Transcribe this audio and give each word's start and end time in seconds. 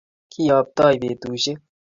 kiyoptoi 0.31 0.97
petushek 1.01 1.59